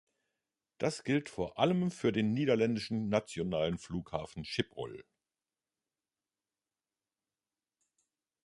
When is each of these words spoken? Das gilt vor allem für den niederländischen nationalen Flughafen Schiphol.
Das 0.79 1.03
gilt 1.03 1.29
vor 1.29 1.59
allem 1.59 1.91
für 1.91 2.11
den 2.11 2.33
niederländischen 2.33 3.07
nationalen 3.07 3.77
Flughafen 3.77 4.43
Schiphol. 4.43 5.05